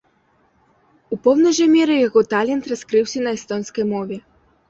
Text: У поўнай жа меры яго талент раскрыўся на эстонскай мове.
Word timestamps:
У 1.15 1.17
поўнай 1.25 1.53
жа 1.57 1.67
меры 1.75 1.97
яго 2.07 2.23
талент 2.33 2.63
раскрыўся 2.73 3.19
на 3.27 3.35
эстонскай 3.39 3.83
мове. 3.93 4.17